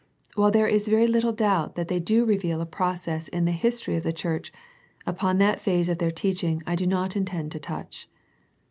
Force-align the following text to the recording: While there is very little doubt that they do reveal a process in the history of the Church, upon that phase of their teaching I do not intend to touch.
While 0.33 0.49
there 0.49 0.65
is 0.67 0.87
very 0.87 1.05
little 1.05 1.31
doubt 1.31 1.75
that 1.75 1.87
they 1.87 1.99
do 1.99 2.25
reveal 2.25 2.59
a 2.59 2.65
process 2.65 3.27
in 3.27 3.45
the 3.45 3.51
history 3.51 3.95
of 3.97 4.03
the 4.03 4.11
Church, 4.11 4.51
upon 5.05 5.37
that 5.37 5.61
phase 5.61 5.89
of 5.89 5.99
their 5.99 6.09
teaching 6.09 6.63
I 6.65 6.75
do 6.75 6.87
not 6.87 7.15
intend 7.15 7.51
to 7.51 7.59
touch. 7.59 8.09